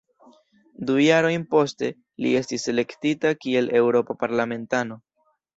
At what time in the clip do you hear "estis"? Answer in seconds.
2.41-2.67